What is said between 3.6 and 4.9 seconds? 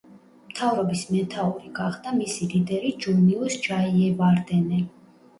ჯაიევარდენე.